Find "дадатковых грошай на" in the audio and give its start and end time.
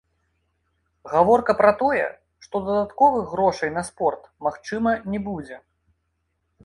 2.69-3.83